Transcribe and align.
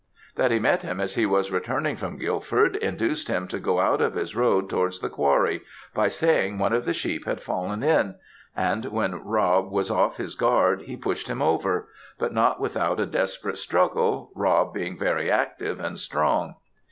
That 0.35 0.49
he 0.49 0.57
met 0.57 0.81
him 0.81 0.99
as 0.99 1.13
he 1.13 1.27
was 1.27 1.51
returning 1.51 1.95
from 1.95 2.17
Gilford, 2.17 2.75
induced 2.77 3.27
him 3.27 3.47
to 3.49 3.59
go 3.59 3.79
out 3.79 4.01
of 4.01 4.15
his 4.15 4.35
road 4.35 4.67
towards 4.67 4.99
the 4.99 5.11
Quarry, 5.11 5.61
by 5.93 6.07
saying 6.07 6.57
one 6.57 6.73
of 6.73 6.85
the 6.85 6.91
sheep 6.95 7.25
had 7.27 7.39
fallen 7.39 7.83
in, 7.83 8.15
and 8.55 8.85
when 8.85 9.23
Rob 9.23 9.71
was 9.71 9.91
off 9.91 10.17
his 10.17 10.33
guard, 10.33 10.81
he 10.81 10.97
pushed 10.97 11.27
him 11.27 11.43
over; 11.43 11.87
but 12.17 12.33
not 12.33 12.59
without 12.59 12.99
a 12.99 13.05
desperate 13.05 13.59
struggle, 13.59 14.31
Rob 14.33 14.73
being 14.73 14.97
very 14.97 15.29
active 15.29 15.79
and 15.79 15.99
strong. 15.99 16.55